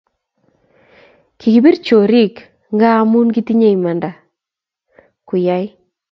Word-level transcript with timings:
Kikipir 1.39 1.75
chorik 1.85 2.35
ngamun 2.77 3.27
kitinye 3.35 3.67
imanda 3.77 4.09
kuyai 5.27 5.67